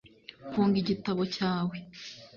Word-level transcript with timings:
funga 0.51 0.75
igitabo 0.83 1.21
cyawe 1.35 1.75